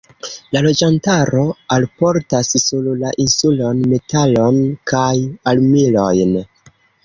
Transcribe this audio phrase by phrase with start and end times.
[0.55, 1.43] La loĝantaro
[1.75, 4.61] alportas sur la insulon metalon
[4.95, 5.15] kaj
[5.57, 6.39] armilojn.